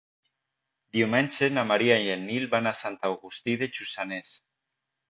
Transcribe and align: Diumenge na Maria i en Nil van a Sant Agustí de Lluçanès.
Diumenge 0.97 1.51
na 1.57 1.65
Maria 1.73 1.99
i 2.07 2.09
en 2.17 2.27
Nil 2.31 2.49
van 2.57 2.73
a 2.73 2.77
Sant 2.81 2.99
Agustí 3.13 3.57
de 3.65 3.71
Lluçanès. 3.79 4.35